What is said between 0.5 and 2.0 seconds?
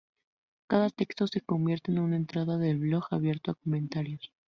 Cada texto se convierte en